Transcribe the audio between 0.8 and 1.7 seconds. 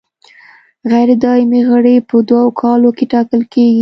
غیر دایمي